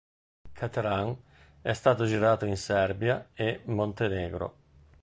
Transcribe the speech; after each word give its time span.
Cat 0.53 0.77
Run 0.77 1.15
è 1.61 1.73
stato 1.73 2.05
girato 2.05 2.45
in 2.47 2.57
Serbia 2.57 3.29
e 3.35 3.61
Montenegro. 3.65 4.55